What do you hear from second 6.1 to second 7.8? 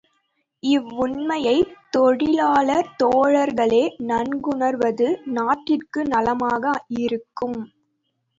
நலமாக இருக்கும்.